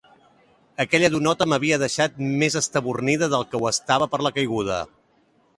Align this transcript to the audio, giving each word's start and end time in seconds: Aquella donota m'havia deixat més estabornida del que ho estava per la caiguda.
Aquella 0.85 1.09
donota 1.15 1.47
m'havia 1.51 1.79
deixat 1.83 2.17
més 2.41 2.59
estabornida 2.63 3.31
del 3.35 3.47
que 3.53 3.61
ho 3.63 3.71
estava 3.77 4.13
per 4.15 4.25
la 4.29 4.37
caiguda. 4.39 4.85